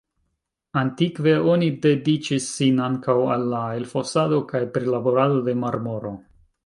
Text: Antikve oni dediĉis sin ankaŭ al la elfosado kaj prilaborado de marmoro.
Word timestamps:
Antikve 0.81 1.33
oni 1.55 1.67
dediĉis 1.83 2.47
sin 2.55 2.81
ankaŭ 2.85 3.17
al 3.35 3.45
la 3.53 3.59
elfosado 3.83 4.41
kaj 4.53 4.63
prilaborado 4.79 5.39
de 5.51 5.57
marmoro. 5.67 6.15